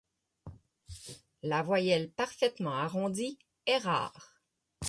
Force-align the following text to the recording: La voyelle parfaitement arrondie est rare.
La 1.43 1.61
voyelle 1.61 2.11
parfaitement 2.11 2.73
arrondie 2.73 3.37
est 3.67 3.77
rare. 3.77 4.41